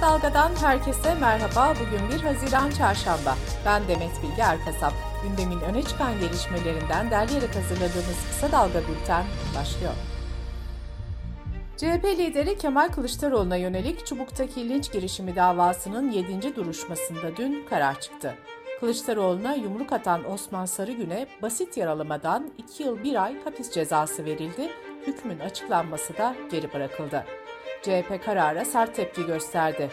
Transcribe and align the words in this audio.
Kısa 0.00 0.12
Dalga'dan 0.12 0.50
herkese 0.60 1.14
merhaba. 1.14 1.74
Bugün 1.74 2.18
1 2.18 2.22
Haziran 2.22 2.70
Çarşamba. 2.70 3.36
Ben 3.66 3.88
Demet 3.88 4.22
Bilge 4.22 4.42
Erkasap. 4.42 4.92
Gündemin 5.22 5.60
öne 5.60 5.82
çıkan 5.82 6.20
gelişmelerinden 6.20 7.10
derleyerek 7.10 7.56
hazırladığımız 7.56 8.26
Kısa 8.28 8.52
Dalga 8.52 8.78
Bülten 8.78 9.24
başlıyor. 9.58 9.92
CHP 11.76 12.04
lideri 12.04 12.58
Kemal 12.58 12.88
Kılıçdaroğlu'na 12.88 13.56
yönelik 13.56 14.06
Çubuk'taki 14.06 14.68
linç 14.68 14.92
girişimi 14.92 15.36
davasının 15.36 16.10
7. 16.10 16.56
duruşmasında 16.56 17.36
dün 17.36 17.66
karar 17.70 18.00
çıktı. 18.00 18.34
Kılıçdaroğlu'na 18.80 19.54
yumruk 19.54 19.92
atan 19.92 20.30
Osman 20.30 20.66
Sarıgün'e 20.66 21.26
basit 21.42 21.76
yaralamadan 21.76 22.50
2 22.58 22.82
yıl 22.82 23.04
1 23.04 23.24
ay 23.24 23.44
hapis 23.44 23.70
cezası 23.70 24.24
verildi, 24.24 24.70
hükmün 25.06 25.38
açıklanması 25.38 26.18
da 26.18 26.34
geri 26.50 26.72
bırakıldı. 26.72 27.24
CHP 27.82 28.24
karara 28.24 28.64
sert 28.64 28.94
tepki 28.94 29.26
gösterdi. 29.26 29.90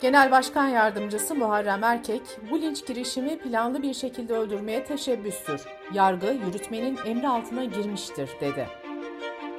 Genel 0.00 0.30
Başkan 0.30 0.68
Yardımcısı 0.68 1.34
Muharrem 1.34 1.84
Erkek, 1.84 2.22
bu 2.50 2.60
linç 2.60 2.86
girişimi 2.86 3.38
planlı 3.38 3.82
bir 3.82 3.94
şekilde 3.94 4.34
öldürmeye 4.34 4.84
teşebbüstür. 4.84 5.60
Yargı 5.92 6.26
yürütmenin 6.26 6.98
emri 7.06 7.28
altına 7.28 7.64
girmiştir, 7.64 8.30
dedi. 8.40 8.66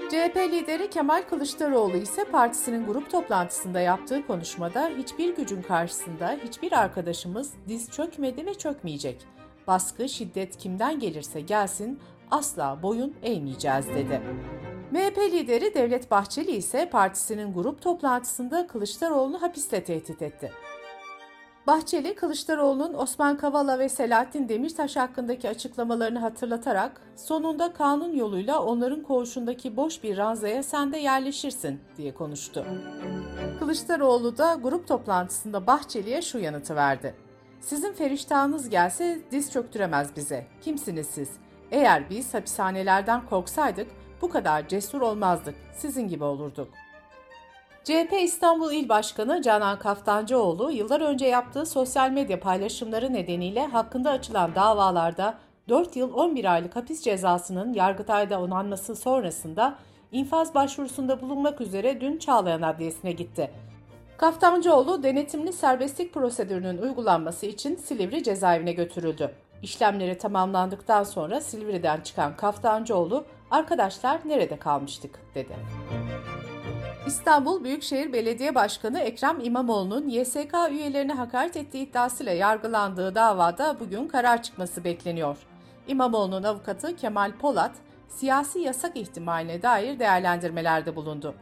CHP 0.09 0.37
lideri 0.37 0.89
Kemal 0.89 1.21
Kılıçdaroğlu 1.29 1.97
ise 1.97 2.23
partisinin 2.23 2.85
grup 2.85 3.11
toplantısında 3.11 3.79
yaptığı 3.79 4.27
konuşmada 4.27 4.89
hiçbir 4.97 5.35
gücün 5.35 5.61
karşısında 5.61 6.37
hiçbir 6.43 6.71
arkadaşımız 6.71 7.53
diz 7.67 7.91
çökmedi 7.91 8.45
ve 8.45 8.53
çökmeyecek. 8.53 9.25
Baskı, 9.67 10.09
şiddet 10.09 10.57
kimden 10.57 10.99
gelirse 10.99 11.41
gelsin 11.41 11.99
asla 12.31 12.79
boyun 12.83 13.15
eğmeyeceğiz 13.23 13.87
dedi. 13.87 14.21
MHP 14.91 15.17
lideri 15.17 15.73
Devlet 15.73 16.11
Bahçeli 16.11 16.51
ise 16.51 16.89
partisinin 16.89 17.53
grup 17.53 17.81
toplantısında 17.81 18.67
Kılıçdaroğlu'nu 18.67 19.41
hapiste 19.41 19.83
tehdit 19.83 20.21
etti. 20.21 20.51
Bahçeli, 21.67 22.15
Kılıçdaroğlu'nun 22.15 22.93
Osman 22.93 23.37
Kavala 23.37 23.79
ve 23.79 23.89
Selahattin 23.89 24.49
Demirtaş 24.49 24.95
hakkındaki 24.95 25.49
açıklamalarını 25.49 26.19
hatırlatarak 26.19 27.01
sonunda 27.15 27.73
kanun 27.73 28.13
yoluyla 28.13 28.63
onların 28.63 29.03
koğuşundaki 29.03 29.77
boş 29.77 30.03
bir 30.03 30.17
ranzaya 30.17 30.63
sen 30.63 30.93
de 30.93 30.97
yerleşirsin 30.97 31.79
diye 31.97 32.13
konuştu. 32.13 32.65
Kılıçdaroğlu 33.59 34.37
da 34.37 34.53
grup 34.63 34.87
toplantısında 34.87 35.67
Bahçeli'ye 35.67 36.21
şu 36.21 36.37
yanıtı 36.37 36.75
verdi. 36.75 37.15
Sizin 37.61 37.93
feriştahınız 37.93 38.69
gelse 38.69 39.19
diz 39.31 39.51
çöktüremez 39.51 40.15
bize. 40.15 40.47
Kimsiniz 40.61 41.07
siz? 41.07 41.29
Eğer 41.71 42.09
biz 42.09 42.33
hapishanelerden 42.33 43.25
korksaydık 43.25 43.87
bu 44.21 44.29
kadar 44.29 44.67
cesur 44.67 45.01
olmazdık, 45.01 45.55
sizin 45.73 46.07
gibi 46.07 46.23
olurduk. 46.23 46.67
CHP 47.83 48.13
İstanbul 48.21 48.71
İl 48.71 48.89
Başkanı 48.89 49.41
Canan 49.41 49.79
Kaftancıoğlu 49.79 50.71
yıllar 50.71 51.01
önce 51.01 51.25
yaptığı 51.25 51.65
sosyal 51.65 52.11
medya 52.11 52.39
paylaşımları 52.39 53.13
nedeniyle 53.13 53.67
hakkında 53.67 54.11
açılan 54.11 54.55
davalarda 54.55 55.37
4 55.69 55.95
yıl 55.95 56.13
11 56.13 56.53
aylık 56.53 56.75
hapis 56.75 57.01
cezasının 57.01 57.73
Yargıtay'da 57.73 58.41
onanması 58.41 58.95
sonrasında 58.95 59.75
infaz 60.11 60.55
başvurusunda 60.55 61.21
bulunmak 61.21 61.61
üzere 61.61 62.01
dün 62.01 62.17
Çağlayan 62.17 62.61
Adliyesi'ne 62.61 63.11
gitti. 63.11 63.51
Kaftancıoğlu 64.17 65.03
denetimli 65.03 65.53
serbestlik 65.53 66.13
prosedürünün 66.13 66.77
uygulanması 66.77 67.45
için 67.45 67.75
Silivri 67.75 68.23
cezaevine 68.23 68.71
götürüldü. 68.71 69.31
İşlemleri 69.63 70.17
tamamlandıktan 70.17 71.03
sonra 71.03 71.41
Silivri'den 71.41 72.01
çıkan 72.01 72.37
Kaftancıoğlu 72.37 73.25
Arkadaşlar 73.51 74.19
nerede 74.25 74.59
kalmıştık 74.59 75.19
dedi. 75.35 75.55
İstanbul 77.07 77.63
Büyükşehir 77.63 78.13
Belediye 78.13 78.55
Başkanı 78.55 78.99
Ekrem 78.99 79.39
İmamoğlu'nun 79.43 80.07
YSK 80.07 80.53
üyelerine 80.71 81.13
hakaret 81.13 81.57
ettiği 81.57 81.89
iddiasıyla 81.89 82.31
yargılandığı 82.31 83.15
davada 83.15 83.79
bugün 83.79 84.07
karar 84.07 84.43
çıkması 84.43 84.83
bekleniyor. 84.83 85.37
İmamoğlu'nun 85.87 86.43
avukatı 86.43 86.95
Kemal 86.95 87.31
Polat, 87.31 87.71
siyasi 88.09 88.59
yasak 88.59 88.97
ihtimaline 88.97 89.61
dair 89.61 89.99
değerlendirmelerde 89.99 90.95
bulundu. 90.95 91.35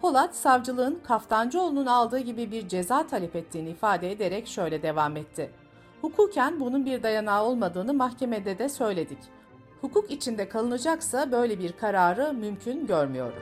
Polat, 0.00 0.36
savcılığın 0.36 1.00
Kaftancıoğlu'nun 1.04 1.86
aldığı 1.86 2.18
gibi 2.18 2.50
bir 2.50 2.68
ceza 2.68 3.06
talep 3.06 3.36
ettiğini 3.36 3.68
ifade 3.68 4.12
ederek 4.12 4.46
şöyle 4.48 4.82
devam 4.82 5.16
etti. 5.16 5.50
Hukuken 6.00 6.60
bunun 6.60 6.86
bir 6.86 7.02
dayanağı 7.02 7.44
olmadığını 7.44 7.94
mahkemede 7.94 8.58
de 8.58 8.68
söyledik 8.68 9.18
hukuk 9.80 10.10
içinde 10.10 10.48
kalınacaksa 10.48 11.32
böyle 11.32 11.58
bir 11.58 11.72
kararı 11.72 12.32
mümkün 12.32 12.86
görmüyorum. 12.86 13.38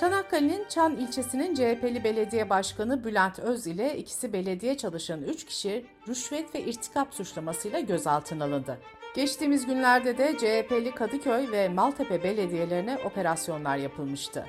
Çanakkale'nin 0.00 0.64
Çan 0.68 0.96
ilçesinin 0.96 1.54
CHP'li 1.54 2.04
belediye 2.04 2.50
başkanı 2.50 3.04
Bülent 3.04 3.38
Öz 3.38 3.66
ile 3.66 3.96
ikisi 3.96 4.32
belediye 4.32 4.76
çalışan 4.76 5.22
3 5.22 5.44
kişi 5.44 5.86
rüşvet 6.08 6.54
ve 6.54 6.60
irtikap 6.60 7.14
suçlamasıyla 7.14 7.80
gözaltına 7.80 8.44
alındı. 8.44 8.78
Geçtiğimiz 9.14 9.66
günlerde 9.66 10.18
de 10.18 10.36
CHP'li 10.38 10.94
Kadıköy 10.94 11.50
ve 11.50 11.68
Maltepe 11.68 12.22
belediyelerine 12.22 12.98
operasyonlar 13.04 13.76
yapılmıştı. 13.76 14.46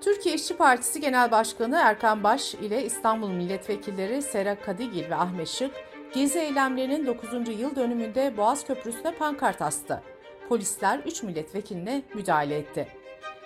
Türkiye 0.00 0.34
İşçi 0.34 0.56
Partisi 0.56 1.00
Genel 1.00 1.30
Başkanı 1.30 1.80
Erkan 1.84 2.22
Baş 2.22 2.54
ile 2.54 2.84
İstanbul 2.84 3.30
milletvekilleri 3.30 4.22
Sera 4.22 4.60
Kadigil 4.60 5.10
ve 5.10 5.14
Ahmet 5.14 5.48
Şık 5.48 5.72
Gezi 6.14 6.38
eylemlerinin 6.38 7.06
9. 7.06 7.58
yıl 7.60 7.76
dönümünde 7.76 8.36
Boğaz 8.36 8.66
Köprüsü'ne 8.66 9.14
pankart 9.14 9.62
astı. 9.62 10.02
Polisler 10.48 10.98
3 10.98 11.22
milletvekiline 11.22 12.02
müdahale 12.14 12.58
etti. 12.58 12.88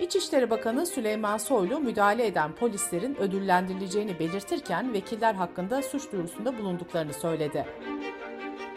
İçişleri 0.00 0.50
Bakanı 0.50 0.86
Süleyman 0.86 1.36
Soylu 1.36 1.80
müdahale 1.80 2.26
eden 2.26 2.52
polislerin 2.52 3.16
ödüllendirileceğini 3.16 4.18
belirtirken 4.18 4.92
vekiller 4.92 5.34
hakkında 5.34 5.82
suç 5.82 6.12
duyurusunda 6.12 6.58
bulunduklarını 6.58 7.12
söyledi. 7.12 7.66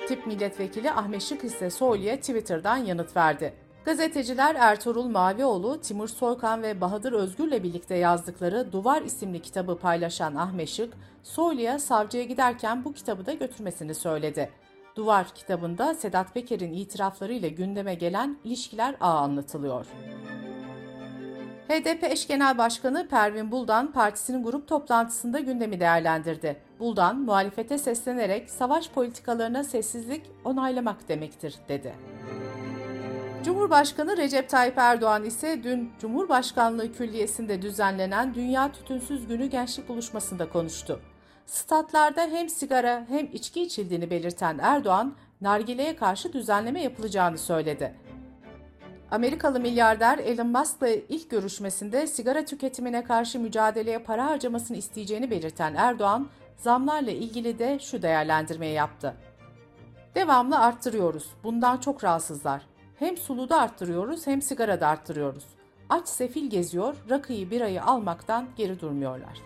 Tip 0.08 0.28
milletvekili 0.28 0.92
Ahmet 0.92 1.22
Şık 1.22 1.44
ise 1.44 1.70
Soylu'ya 1.70 2.18
Twitter'dan 2.18 2.78
yanıt 2.78 3.16
verdi. 3.16 3.54
Gazeteciler 3.86 4.56
Ertuğrul 4.56 5.06
Mavioğlu, 5.06 5.82
Timur 5.82 6.08
Soykan 6.08 6.64
ve 6.64 6.82
Bahadır 6.82 7.14
Özgür'le 7.14 7.64
birlikte 7.64 7.96
yazdıkları 7.96 8.72
Duvar 8.72 9.02
isimli 9.02 9.42
kitabı 9.42 9.78
paylaşan 9.78 10.36
Ahmet 10.36 10.70
Şık, 10.70 10.94
Soylu'ya 11.24 11.80
savcıya 11.80 12.24
giderken 12.24 12.86
bu 12.86 12.94
kitabı 12.94 13.26
da 13.26 13.34
götürmesini 13.34 13.96
söyledi. 13.96 14.50
Duvar 14.96 15.28
kitabında 15.36 15.94
Sedat 15.94 16.34
Peker'in 16.34 16.74
itiraflarıyla 16.74 17.50
gündeme 17.50 17.96
gelen 17.96 18.38
ilişkiler 18.44 18.96
ağı 19.00 19.18
anlatılıyor. 19.18 19.86
HDP 21.70 22.04
eş 22.04 22.28
genel 22.28 22.58
başkanı 22.58 23.08
Pervin 23.08 23.52
Buldan 23.52 23.92
partisinin 23.92 24.44
grup 24.44 24.68
toplantısında 24.68 25.40
gündemi 25.40 25.80
değerlendirdi. 25.80 26.58
Buldan 26.80 27.20
muhalefete 27.20 27.78
seslenerek 27.78 28.50
savaş 28.50 28.90
politikalarına 28.90 29.64
sessizlik 29.64 30.22
onaylamak 30.46 31.10
demektir 31.10 31.56
dedi. 31.70 31.94
Cumhurbaşkanı 33.44 34.18
Recep 34.18 34.50
Tayyip 34.50 34.78
Erdoğan 34.78 35.26
ise 35.26 35.64
dün 35.64 35.92
Cumhurbaşkanlığı 36.00 36.94
Külliyesi'nde 36.94 37.62
düzenlenen 37.62 38.34
Dünya 38.34 38.72
Tütünsüz 38.72 39.28
Günü 39.28 39.46
Gençlik 39.46 39.90
Buluşması'nda 39.90 40.50
konuştu. 40.50 41.00
Statlarda 41.46 42.22
hem 42.22 42.50
sigara 42.50 43.06
hem 43.10 43.30
içki 43.34 43.62
içildiğini 43.62 44.10
belirten 44.10 44.60
Erdoğan, 44.62 45.16
nargileye 45.42 45.96
karşı 45.96 46.34
düzenleme 46.34 46.82
yapılacağını 46.84 47.38
söyledi. 47.38 47.96
Amerikalı 49.12 49.60
milyarder 49.60 50.18
Elon 50.18 50.48
Musk'la 50.48 50.88
ilk 50.88 51.30
görüşmesinde 51.30 52.08
sigara 52.08 52.46
tüketimine 52.46 53.04
karşı 53.04 53.40
mücadeleye 53.40 54.00
para 54.00 54.26
harcamasını 54.26 54.78
isteyeceğini 54.78 55.32
belirten 55.32 55.76
Erdoğan, 55.76 56.30
zamlarla 56.58 57.12
ilgili 57.12 57.60
de 57.60 57.80
şu 57.80 58.02
değerlendirmeyi 58.02 58.74
yaptı. 58.74 59.14
Devamlı 60.16 60.60
arttırıyoruz. 60.60 61.28
Bundan 61.44 61.78
çok 61.78 62.04
rahatsızlar. 62.04 62.71
Hem 63.02 63.18
suluda 63.18 63.60
arttırıyoruz 63.60 64.28
hem 64.28 64.42
sigarada 64.42 64.88
arttırıyoruz. 64.88 65.44
Aç 65.90 66.08
sefil 66.08 66.50
geziyor, 66.50 66.96
rakıyı 67.10 67.52
birayı 67.52 67.84
almaktan 67.84 68.46
geri 68.56 68.80
durmuyorlar. 68.80 69.38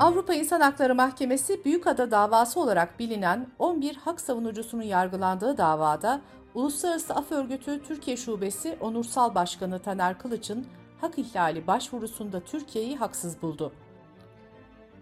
Avrupa 0.00 0.34
İnsan 0.34 0.60
Hakları 0.60 0.94
Mahkemesi 0.94 1.64
Büyükada 1.64 2.10
davası 2.10 2.60
olarak 2.60 2.98
bilinen 2.98 3.46
11 3.58 3.96
hak 3.96 4.20
savunucusunun 4.20 4.82
yargılandığı 4.82 5.58
davada 5.58 6.20
Uluslararası 6.54 7.14
Af 7.14 7.32
Örgütü 7.32 7.82
Türkiye 7.82 8.16
Şubesi 8.16 8.76
Onursal 8.80 9.34
Başkanı 9.34 9.78
Taner 9.78 10.18
Kılıç'ın 10.18 10.66
hak 11.00 11.18
ihlali 11.18 11.66
başvurusunda 11.66 12.40
Türkiye'yi 12.40 12.96
haksız 12.96 13.42
buldu. 13.42 13.72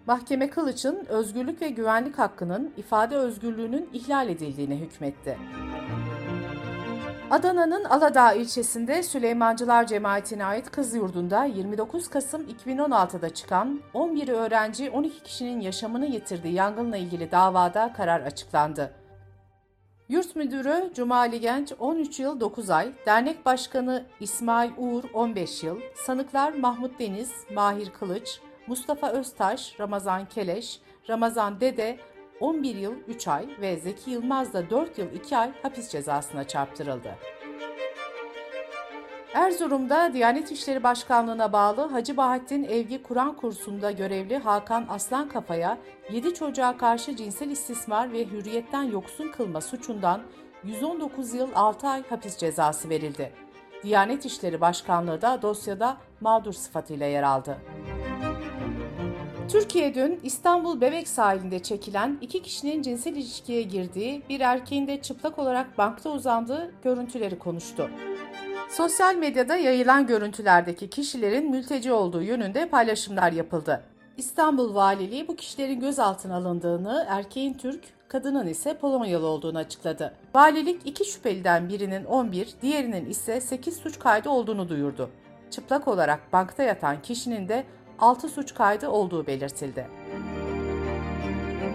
Mahkeme 0.07 0.51
Kılıç'ın 0.51 1.07
özgürlük 1.09 1.63
ve 1.63 1.69
güvenlik 1.69 2.19
hakkının 2.19 2.73
ifade 2.77 3.17
özgürlüğünün 3.17 3.91
ihlal 3.93 4.29
edildiğine 4.29 4.77
hükmetti. 4.77 5.39
Adana'nın 7.31 7.85
Aladağ 7.85 8.33
ilçesinde 8.33 9.03
Süleymancılar 9.03 9.87
Cemaati'ne 9.87 10.45
ait 10.45 10.71
kız 10.71 10.95
yurdunda 10.95 11.45
29 11.45 12.09
Kasım 12.09 12.47
2016'da 12.67 13.31
çıkan 13.35 13.81
11 13.95 14.29
öğrenci 14.29 14.91
12 14.91 15.23
kişinin 15.23 15.61
yaşamını 15.61 16.07
yitirdiği 16.07 16.55
yangınla 16.55 16.97
ilgili 16.97 17.31
davada 17.31 17.93
karar 17.97 18.21
açıklandı. 18.21 18.93
Yurt 20.09 20.37
müdürü 20.37 20.91
Cumali 20.95 21.41
Genç 21.41 21.73
13 21.79 22.21
yıl 22.21 22.41
9 22.41 22.71
ay, 22.71 22.93
dernek 23.07 23.47
başkanı 23.47 24.05
İsmail 24.21 24.71
Uğur 24.77 25.05
15 25.15 25.63
yıl, 25.63 25.81
sanıklar 25.95 26.53
Mahmut 26.53 26.99
Deniz, 26.99 27.33
Mahir 27.55 27.91
Kılıç, 27.91 28.41
Mustafa 28.67 29.11
Öztaş, 29.11 29.81
Ramazan 29.81 30.27
Keleş, 30.27 30.81
Ramazan 31.09 31.61
Dede 31.61 31.99
11 32.41 32.75
yıl 32.75 32.95
3 33.09 33.29
ay 33.29 33.49
ve 33.61 33.77
Zeki 33.77 34.11
Yılmaz 34.11 34.53
da 34.53 34.71
4 34.71 34.99
yıl 34.99 35.13
2 35.13 35.37
ay 35.37 35.53
hapis 35.63 35.89
cezasına 35.89 36.45
çarptırıldı. 36.45 37.15
Erzurum'da 39.35 40.13
Diyanet 40.13 40.53
İşleri 40.53 40.83
Başkanlığı'na 40.83 41.53
bağlı 41.53 41.81
Hacı 41.83 42.17
Bahattin 42.17 42.65
Evgi 42.65 43.03
Kur'an 43.03 43.37
kursunda 43.37 43.91
görevli 43.91 44.37
Hakan 44.37 44.87
Aslan 44.89 45.29
Kafa'ya 45.29 45.79
7 46.13 46.35
çocuğa 46.35 46.77
karşı 46.77 47.17
cinsel 47.17 47.51
istismar 47.51 48.13
ve 48.13 48.27
hürriyetten 48.27 48.83
yoksun 48.83 49.29
kılma 49.29 49.61
suçundan 49.61 50.23
119 50.65 51.35
yıl 51.35 51.49
6 51.55 51.89
ay 51.89 52.03
hapis 52.09 52.37
cezası 52.37 52.89
verildi. 52.89 53.33
Diyanet 53.83 54.25
İşleri 54.25 54.61
Başkanlığı 54.61 55.23
da 55.23 55.43
dosyada 55.43 55.97
mağdur 56.21 56.53
sıfatıyla 56.53 57.07
yer 57.07 57.23
aldı. 57.23 57.59
Türkiye 59.49 59.95
dün 59.95 60.21
İstanbul 60.23 60.81
Bebek 60.81 61.09
sahilinde 61.09 61.59
çekilen 61.59 62.19
iki 62.21 62.43
kişinin 62.43 62.83
cinsel 62.83 63.17
ilişkiye 63.17 63.63
girdiği, 63.63 64.23
bir 64.29 64.41
erkeğin 64.41 64.87
de 64.87 65.03
çıplak 65.03 65.39
olarak 65.39 65.79
bankta 65.79 66.11
uzandığı 66.11 66.71
görüntüleri 66.85 67.39
konuştu. 67.39 67.91
Sosyal 68.71 69.15
medyada 69.15 69.57
yayılan 69.57 70.07
görüntülerdeki 70.07 70.91
kişilerin 70.91 71.51
mülteci 71.51 71.93
olduğu 71.93 72.23
yönünde 72.23 72.69
paylaşımlar 72.69 73.33
yapıldı. 73.33 73.85
İstanbul 74.17 74.75
Valiliği 74.75 75.29
bu 75.29 75.37
kişilerin 75.37 75.81
gözaltına 75.81 76.37
alındığını, 76.37 77.07
erkeğin 77.09 77.55
Türk, 77.55 77.85
kadının 78.09 78.47
ise 78.47 78.79
Polonyalı 78.79 79.27
olduğunu 79.27 79.59
açıkladı. 79.59 80.15
Valilik 80.35 80.81
iki 80.85 81.05
şüpheliden 81.05 81.69
birinin 81.69 82.05
11, 82.05 82.55
diğerinin 82.63 83.11
ise 83.11 83.41
8 83.41 83.77
suç 83.77 83.99
kaydı 83.99 84.29
olduğunu 84.29 84.69
duyurdu. 84.69 85.11
Çıplak 85.51 85.89
olarak 85.89 86.33
bankta 86.33 86.63
yatan 86.63 87.03
kişinin 87.03 87.49
de 87.49 87.65
6 87.99 88.29
suç 88.29 88.55
kaydı 88.55 88.89
olduğu 88.89 89.27
belirtildi. 89.27 89.87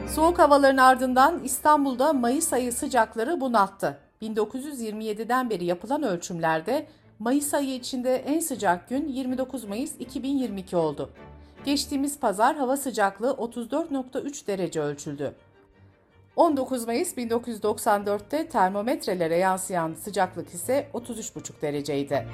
Soğuk 0.10 0.40
havaların 0.40 0.78
ardından 0.78 1.44
İstanbul'da 1.44 2.14
Mayıs 2.14 2.54
ayı 2.54 2.74
sıcakları 2.74 3.42
bunalttı. 3.42 3.98
1927'den 4.22 5.50
beri 5.50 5.66
yapılan 5.66 6.04
ölçümlerde 6.04 6.88
Mayıs 7.20 7.54
ayı 7.54 7.76
içinde 7.76 8.16
en 8.16 8.40
sıcak 8.40 8.90
gün 8.90 9.08
29 9.08 9.64
Mayıs 9.64 9.96
2022 10.00 10.76
oldu. 10.76 11.10
Geçtiğimiz 11.66 12.20
pazar 12.20 12.56
hava 12.56 12.78
sıcaklığı 12.78 13.32
34.3 13.32 14.48
derece 14.48 14.82
ölçüldü. 14.82 15.36
19 16.36 16.86
Mayıs 16.86 17.18
1994'te 17.18 18.50
termometrelere 18.50 19.38
yansıyan 19.38 19.94
sıcaklık 19.94 20.54
ise 20.54 20.88
33,5 20.94 21.62
dereceydi. 21.62 22.28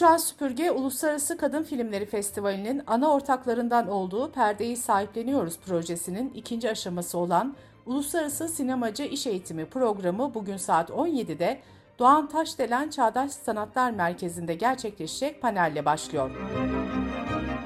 Uçan 0.00 0.16
Süpürge 0.16 0.70
Uluslararası 0.70 1.36
Kadın 1.36 1.62
Filmleri 1.62 2.06
Festivali'nin 2.06 2.82
ana 2.86 3.12
ortaklarından 3.12 3.88
olduğu 3.88 4.32
Perdeyi 4.32 4.76
Sahipleniyoruz 4.76 5.58
projesinin 5.58 6.32
ikinci 6.34 6.70
aşaması 6.70 7.18
olan 7.18 7.56
Uluslararası 7.86 8.48
Sinemacı 8.48 9.02
İş 9.02 9.26
Eğitimi 9.26 9.64
programı 9.64 10.34
bugün 10.34 10.56
saat 10.56 10.90
17'de 10.90 11.60
Doğan 11.98 12.28
Taşdelen 12.28 12.90
Çağdaş 12.90 13.32
Sanatlar 13.32 13.90
Merkezi'nde 13.90 14.54
gerçekleşecek 14.54 15.42
panelle 15.42 15.84
başlıyor. 15.84 16.30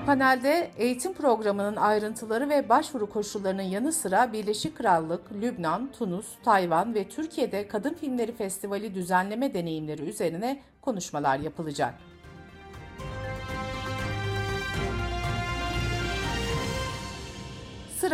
Panelde 0.07 0.71
eğitim 0.77 1.13
programının 1.13 1.77
ayrıntıları 1.77 2.49
ve 2.49 2.69
başvuru 2.69 3.11
koşullarının 3.11 3.63
yanı 3.63 3.93
sıra 3.93 4.33
Birleşik 4.33 4.77
Krallık, 4.77 5.33
Lübnan, 5.33 5.93
Tunus, 5.93 6.27
Tayvan 6.45 6.95
ve 6.95 7.09
Türkiye'de 7.09 7.69
Kadın 7.69 7.95
Filmleri 7.95 8.33
Festivali 8.33 8.95
düzenleme 8.95 9.55
deneyimleri 9.55 10.03
üzerine 10.03 10.61
konuşmalar 10.83 11.39
yapılacak. 11.39 11.95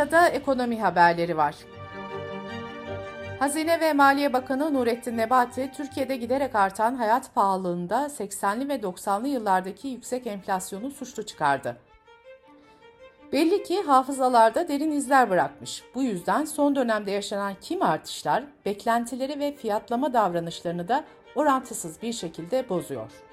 Sırada 0.01 0.29
ekonomi 0.29 0.81
haberleri 0.81 1.37
var. 1.37 1.55
Hazine 3.39 3.81
ve 3.81 3.93
Maliye 3.93 4.33
Bakanı 4.33 4.75
Nurettin 4.75 5.17
Nebati, 5.17 5.71
Türkiye'de 5.77 6.17
giderek 6.17 6.55
artan 6.55 6.95
hayat 6.95 7.35
pahalılığında 7.35 8.07
80'li 8.07 8.69
ve 8.69 8.75
90'lı 8.75 9.29
yıllardaki 9.29 9.89
yüksek 9.89 10.27
enflasyonu 10.27 10.91
suçlu 10.91 11.27
çıkardı. 11.27 11.77
Belli 13.33 13.63
ki 13.63 13.83
hafızalarda 13.83 14.69
derin 14.69 14.91
izler 14.91 15.31
bırakmış. 15.31 15.83
Bu 15.95 16.03
yüzden 16.03 16.45
son 16.45 16.77
dönemde 16.77 17.11
yaşanan 17.11 17.55
kim 17.61 17.83
artışlar, 17.83 18.45
beklentileri 18.67 19.41
ve 19.41 19.53
fiyatlama 19.53 20.13
davranışlarını 20.13 20.89
da 20.89 21.05
orantısız 21.35 22.03
bir 22.03 22.13
şekilde 22.13 22.69
bozuyor. 22.69 23.30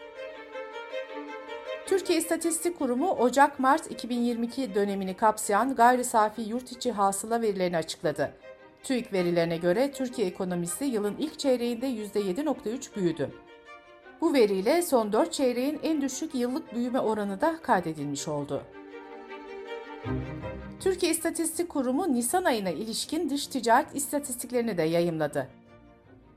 Türkiye 1.87 2.19
İstatistik 2.19 2.79
Kurumu 2.79 3.11
Ocak-Mart 3.11 3.91
2022 3.91 4.75
dönemini 4.75 5.13
kapsayan 5.13 5.75
gayri 5.75 6.03
safi 6.03 6.41
yurt 6.41 6.71
içi 6.71 6.91
hasıla 6.91 7.41
verilerini 7.41 7.77
açıkladı. 7.77 8.33
TÜİK 8.83 9.13
verilerine 9.13 9.57
göre 9.57 9.91
Türkiye 9.91 10.27
ekonomisi 10.27 10.85
yılın 10.85 11.15
ilk 11.19 11.39
çeyreğinde 11.39 11.87
%7.3 11.87 12.95
büyüdü. 12.95 13.31
Bu 14.21 14.33
veriyle 14.33 14.81
son 14.81 15.13
4 15.13 15.33
çeyreğin 15.33 15.79
en 15.83 16.01
düşük 16.01 16.35
yıllık 16.35 16.75
büyüme 16.75 16.99
oranı 16.99 17.41
da 17.41 17.59
kaydedilmiş 17.61 18.27
oldu. 18.27 18.63
Türkiye 20.79 21.11
İstatistik 21.11 21.69
Kurumu 21.69 22.13
Nisan 22.13 22.43
ayına 22.43 22.69
ilişkin 22.69 23.29
dış 23.29 23.47
ticaret 23.47 23.95
istatistiklerini 23.95 24.77
de 24.77 24.83
yayımladı. 24.83 25.47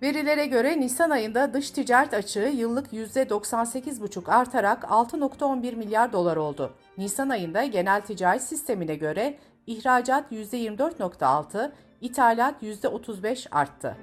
Verilere 0.03 0.47
göre 0.47 0.81
Nisan 0.81 1.11
ayında 1.11 1.55
dış 1.55 1.71
ticaret 1.71 2.15
açığı 2.15 2.53
yıllık 2.57 2.93
%98,5 2.93 4.31
artarak 4.31 4.83
6.11 4.83 5.77
milyar 5.77 6.13
dolar 6.13 6.37
oldu. 6.37 6.75
Nisan 6.99 7.29
ayında 7.29 7.65
genel 7.65 8.01
ticaret 8.01 8.43
sistemine 8.43 8.95
göre 8.95 9.39
ihracat 9.67 10.33
%24.6, 10.33 11.73
ithalat 12.01 12.63
%35 12.63 13.49
arttı. 13.51 13.97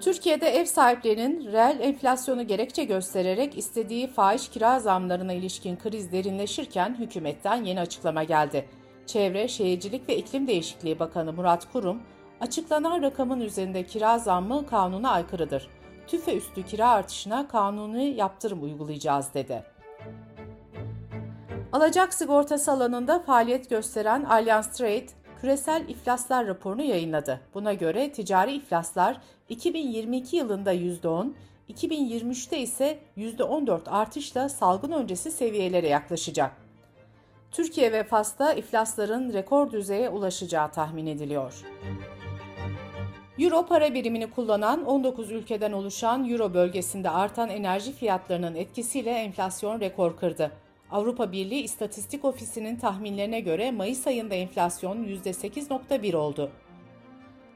Türkiye'de 0.00 0.48
ev 0.48 0.64
sahiplerinin 0.64 1.52
reel 1.52 1.80
enflasyonu 1.80 2.46
gerekçe 2.46 2.84
göstererek 2.84 3.58
istediği 3.58 4.06
fahiş 4.06 4.48
kira 4.48 4.80
zamlarına 4.80 5.32
ilişkin 5.32 5.76
kriz 5.76 6.12
derinleşirken 6.12 6.96
hükümetten 6.98 7.64
yeni 7.64 7.80
açıklama 7.80 8.24
geldi. 8.24 8.68
Çevre, 9.06 9.48
Şehircilik 9.48 10.08
ve 10.08 10.16
İklim 10.16 10.46
Değişikliği 10.46 10.98
Bakanı 10.98 11.32
Murat 11.32 11.72
Kurum, 11.72 12.02
açıklanan 12.40 13.02
rakamın 13.02 13.40
üzerinde 13.40 13.86
kira 13.86 14.18
zammı 14.18 14.66
kanuna 14.66 15.10
aykırıdır. 15.10 15.68
Tüfe 16.06 16.36
üstü 16.36 16.62
kira 16.64 16.88
artışına 16.88 17.48
kanuni 17.48 18.04
yaptırım 18.04 18.62
uygulayacağız 18.62 19.34
dedi. 19.34 19.64
Alacak 21.72 22.14
sigortası 22.14 22.72
alanında 22.72 23.18
faaliyet 23.18 23.70
gösteren 23.70 24.24
Allianz 24.24 24.72
Trade, 24.72 25.06
küresel 25.40 25.88
iflaslar 25.88 26.46
raporunu 26.46 26.82
yayınladı. 26.82 27.40
Buna 27.54 27.72
göre 27.72 28.12
ticari 28.12 28.52
iflaslar 28.52 29.20
2022 29.48 30.36
yılında 30.36 30.74
%10, 30.74 31.32
2023'te 31.68 32.58
ise 32.58 32.98
%14 33.16 33.90
artışla 33.90 34.48
salgın 34.48 34.92
öncesi 34.92 35.30
seviyelere 35.30 35.88
yaklaşacak. 35.88 36.65
Türkiye 37.56 37.92
ve 37.92 38.04
Fas'ta 38.04 38.52
iflasların 38.52 39.32
rekor 39.32 39.72
düzeye 39.72 40.08
ulaşacağı 40.08 40.70
tahmin 40.70 41.06
ediliyor. 41.06 41.54
Euro 43.38 43.66
para 43.66 43.94
birimini 43.94 44.30
kullanan 44.30 44.84
19 44.84 45.30
ülkeden 45.30 45.72
oluşan 45.72 46.30
Euro 46.30 46.54
bölgesinde 46.54 47.10
artan 47.10 47.48
enerji 47.48 47.92
fiyatlarının 47.92 48.54
etkisiyle 48.54 49.10
enflasyon 49.10 49.80
rekor 49.80 50.16
kırdı. 50.16 50.52
Avrupa 50.90 51.32
Birliği 51.32 51.62
İstatistik 51.62 52.24
Ofisi'nin 52.24 52.76
tahminlerine 52.76 53.40
göre 53.40 53.70
Mayıs 53.70 54.06
ayında 54.06 54.34
enflasyon 54.34 55.04
%8.1 55.04 56.16
oldu. 56.16 56.50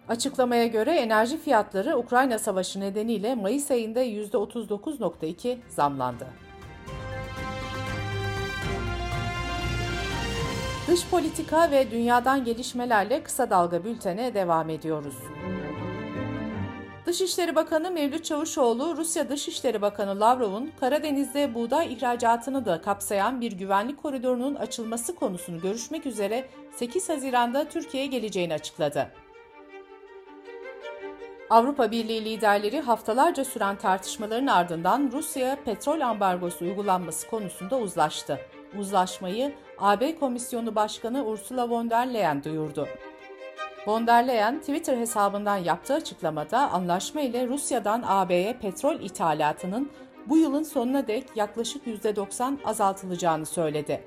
Açıklamaya 0.09 0.67
göre 0.67 0.91
enerji 0.91 1.39
fiyatları 1.39 1.99
Ukrayna 1.99 2.39
Savaşı 2.39 2.81
nedeniyle 2.81 3.35
Mayıs 3.35 3.71
ayında 3.71 4.05
%39.2 4.05 5.57
zamlandı. 5.69 6.50
Dış 10.91 11.07
politika 11.07 11.71
ve 11.71 11.91
dünyadan 11.91 12.45
gelişmelerle 12.45 13.23
kısa 13.23 13.51
dalga 13.51 13.85
bültene 13.85 14.35
devam 14.35 14.71
ediyoruz. 14.71 15.15
Dışişleri 17.07 17.55
Bakanı 17.55 17.91
Mevlüt 17.91 18.25
Çavuşoğlu, 18.25 18.97
Rusya 18.97 19.29
Dışişleri 19.29 19.83
Bakanı 19.83 20.21
Lavrov'un 20.21 20.73
Karadeniz'de 20.81 21.55
buğday 21.55 21.93
ihracatını 21.93 22.65
da 22.65 22.81
kapsayan 22.81 23.41
bir 23.41 23.53
güvenlik 23.53 24.03
koridorunun 24.03 24.55
açılması 24.55 25.15
konusunu 25.15 25.61
görüşmek 25.61 26.07
üzere 26.07 26.49
8 26.77 27.09
Haziran'da 27.09 27.69
Türkiye'ye 27.69 28.09
geleceğini 28.09 28.55
açıkladı. 28.55 29.11
Avrupa 31.51 31.91
Birliği 31.91 32.25
liderleri 32.25 32.81
haftalarca 32.81 33.45
süren 33.45 33.77
tartışmaların 33.77 34.47
ardından 34.47 35.11
Rusya'ya 35.13 35.57
petrol 35.65 36.01
ambargosu 36.01 36.65
uygulanması 36.65 37.31
konusunda 37.31 37.79
uzlaştı. 37.79 38.41
Uzlaşmayı 38.79 39.53
AB 39.79 40.19
Komisyonu 40.19 40.75
Başkanı 40.75 41.27
Ursula 41.27 41.71
von 41.71 41.91
der 41.91 42.15
Leyen 42.15 42.45
duyurdu. 42.45 42.89
Von 43.87 44.07
der 44.07 44.29
Leyen 44.29 44.61
Twitter 44.61 44.97
hesabından 44.97 45.57
yaptığı 45.57 45.95
açıklamada 45.95 46.71
anlaşma 46.71 47.21
ile 47.21 47.49
Rusya'dan 47.49 48.05
AB'ye 48.07 48.53
petrol 48.53 49.01
ithalatının 49.01 49.91
bu 50.27 50.37
yılın 50.37 50.63
sonuna 50.63 51.07
dek 51.07 51.25
yaklaşık 51.37 51.87
%90 51.87 52.65
azaltılacağını 52.65 53.47
söyledi. 53.47 54.05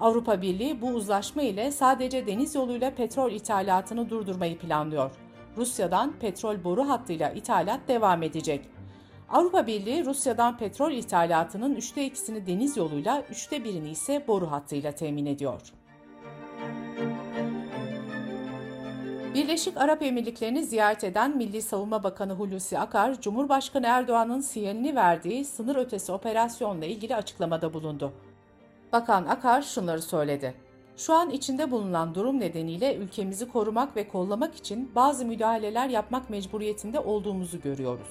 Avrupa 0.00 0.42
Birliği 0.42 0.80
bu 0.80 0.88
uzlaşma 0.88 1.42
ile 1.42 1.70
sadece 1.72 2.26
deniz 2.26 2.54
yoluyla 2.54 2.94
petrol 2.94 3.32
ithalatını 3.32 4.10
durdurmayı 4.10 4.58
planlıyor. 4.58 5.10
Rusya'dan 5.56 6.12
petrol 6.20 6.64
boru 6.64 6.88
hattıyla 6.88 7.30
ithalat 7.30 7.80
devam 7.88 8.22
edecek. 8.22 8.75
Avrupa 9.30 9.66
Birliği 9.66 10.04
Rusya'dan 10.04 10.56
petrol 10.56 10.92
ithalatının 10.92 11.74
üçte 11.74 12.04
ikisini 12.04 12.46
deniz 12.46 12.76
yoluyla, 12.76 13.22
üçte 13.30 13.64
birini 13.64 13.90
ise 13.90 14.24
boru 14.28 14.50
hattıyla 14.50 14.92
temin 14.92 15.26
ediyor. 15.26 15.60
Birleşik 19.34 19.76
Arap 19.76 20.02
Emirlikleri'ni 20.02 20.64
ziyaret 20.64 21.04
eden 21.04 21.36
Milli 21.36 21.62
Savunma 21.62 22.02
Bakanı 22.02 22.32
Hulusi 22.32 22.78
Akar, 22.78 23.20
Cumhurbaşkanı 23.20 23.86
Erdoğan'ın 23.86 24.40
sinyalini 24.40 24.96
verdiği 24.96 25.44
sınır 25.44 25.76
ötesi 25.76 26.12
operasyonla 26.12 26.84
ilgili 26.84 27.16
açıklamada 27.16 27.74
bulundu. 27.74 28.12
Bakan 28.92 29.26
Akar 29.26 29.62
şunları 29.62 30.02
söyledi. 30.02 30.54
Şu 30.96 31.14
an 31.14 31.30
içinde 31.30 31.70
bulunan 31.70 32.14
durum 32.14 32.40
nedeniyle 32.40 32.96
ülkemizi 32.96 33.48
korumak 33.48 33.96
ve 33.96 34.08
kollamak 34.08 34.54
için 34.54 34.92
bazı 34.94 35.24
müdahaleler 35.24 35.88
yapmak 35.88 36.30
mecburiyetinde 36.30 37.00
olduğumuzu 37.00 37.60
görüyoruz. 37.60 38.08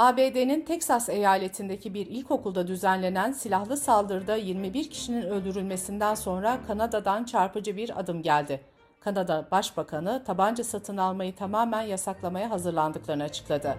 ABD'nin 0.00 0.60
Teksas 0.60 1.08
eyaletindeki 1.08 1.94
bir 1.94 2.06
ilkokulda 2.06 2.66
düzenlenen 2.66 3.32
silahlı 3.32 3.76
saldırıda 3.76 4.36
21 4.36 4.90
kişinin 4.90 5.22
öldürülmesinden 5.22 6.14
sonra 6.14 6.58
Kanada'dan 6.66 7.24
çarpıcı 7.24 7.76
bir 7.76 8.00
adım 8.00 8.22
geldi. 8.22 8.60
Kanada 9.00 9.48
Başbakanı 9.50 10.24
tabanca 10.24 10.64
satın 10.64 10.96
almayı 10.96 11.36
tamamen 11.36 11.82
yasaklamaya 11.82 12.50
hazırlandıklarını 12.50 13.22
açıkladı. 13.22 13.76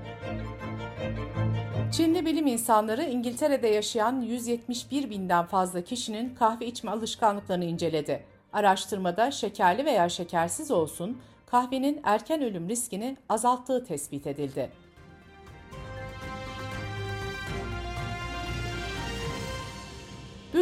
Çinli 1.92 2.26
bilim 2.26 2.48
insanları 2.48 3.04
İngiltere'de 3.04 3.68
yaşayan 3.68 4.22
171 4.22 5.10
binden 5.10 5.46
fazla 5.46 5.82
kişinin 5.82 6.36
kahve 6.36 6.66
içme 6.66 6.92
alışkanlıklarını 6.92 7.66
inceledi. 7.66 8.24
Araştırmada 8.54 9.32
şekerli 9.32 9.86
veya 9.86 10.10
şekersiz 10.10 10.72
olsun 10.72 11.22
kahvenin 11.46 12.02
erken 12.04 12.42
ölüm 12.42 12.70
riskini 12.70 13.18
azalttığı 13.30 13.86
tespit 13.86 14.28
edildi. 14.28 14.81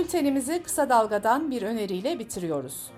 Bültenimizi 0.10 0.63
kısa 0.63 0.89
dalgadan 0.89 1.51
bir 1.51 1.62
öneriyle 1.62 2.20
bitiriyoruz. 2.20 2.92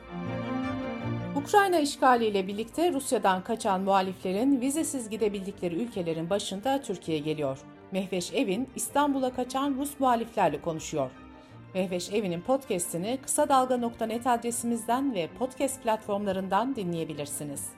Ukrayna 1.36 1.80
işgaliyle 1.80 2.48
birlikte 2.48 2.94
Rusya'dan 2.94 3.44
kaçan 3.44 3.82
muhaliflerin 3.82 4.62
vizesiz 4.62 5.10
gidebildikleri 5.10 5.76
ülkelerin 5.76 6.30
başında 6.30 6.82
Türkiye 6.82 7.20
geliyor. 7.20 7.60
Mehveş 7.92 8.34
Evin 8.34 8.70
İstanbul'a 8.76 9.34
kaçan 9.34 9.76
Rus 9.80 10.00
muhaliflerle 10.00 10.62
konuşuyor. 10.62 11.12
Mehveş 11.74 12.10
Evin'in 12.12 12.42
podcast'ini 12.42 13.20
kısa 13.24 13.50
dalga.net 13.50 14.28
adresimizden 14.28 15.14
ve 15.14 15.30
podcast 15.40 15.84
platformlarından 15.84 16.76
dinleyebilirsiniz. 16.76 17.70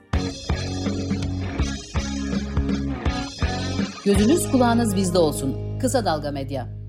Gözünüz 4.06 4.52
kulağınız 4.52 4.96
bizde 4.96 5.18
olsun. 5.18 5.80
Kısa 5.80 6.06
Dalga 6.06 6.32
Medya. 6.32 6.83